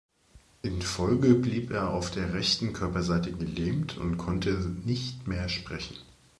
In 0.63 0.81
Folge 0.81 1.35
blieb 1.35 1.69
er 1.69 1.91
auf 1.91 2.09
der 2.09 2.33
rechten 2.33 2.73
Körperseite 2.73 3.31
gelähmt 3.33 3.97
und 3.99 4.17
konnte 4.17 4.49
nicht 4.83 5.27
mehr 5.27 5.47
sprechen. 5.47 5.95